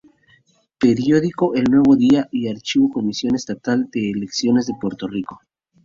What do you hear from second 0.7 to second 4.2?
Periódico El Nuevo Día y archivo Comisión Estatal de